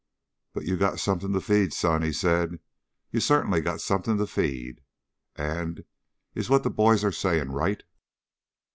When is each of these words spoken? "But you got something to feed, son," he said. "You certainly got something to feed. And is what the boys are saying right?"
"But 0.53 0.65
you 0.65 0.77
got 0.77 0.99
something 0.99 1.31
to 1.33 1.39
feed, 1.39 1.73
son," 1.73 2.01
he 2.01 2.11
said. 2.11 2.59
"You 3.11 3.19
certainly 3.19 3.61
got 3.61 3.81
something 3.81 4.17
to 4.17 4.25
feed. 4.25 4.81
And 5.35 5.83
is 6.33 6.49
what 6.49 6.63
the 6.63 6.71
boys 6.71 7.03
are 7.03 7.11
saying 7.11 7.51
right?" 7.51 7.83